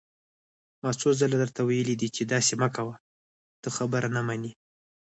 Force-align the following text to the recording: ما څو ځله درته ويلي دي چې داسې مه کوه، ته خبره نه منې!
ما 0.81 0.89
څو 0.99 1.09
ځله 1.19 1.37
درته 1.43 1.61
ويلي 1.63 1.95
دي 2.01 2.07
چې 2.15 2.21
داسې 2.33 2.53
مه 2.61 2.69
کوه، 2.75 2.95
ته 3.61 3.69
خبره 3.77 4.07
نه 4.15 4.21
منې! 4.27 4.51